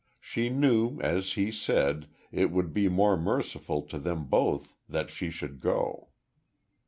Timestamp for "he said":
1.33-2.07